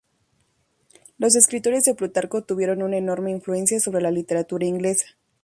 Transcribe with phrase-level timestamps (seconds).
[1.19, 5.05] Los escritos de Plutarco tuvieron una enorme influencia sobre la literatura inglesa.